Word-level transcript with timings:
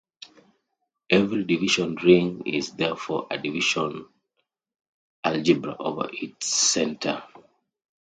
Every 1.11 1.43
division 1.43 1.93
ring 1.93 2.47
is 2.47 2.71
therefore 2.71 3.27
a 3.29 3.37
division 3.37 4.07
algebra 5.23 5.75
over 5.79 6.09
its 6.11 6.47
center. 6.47 7.23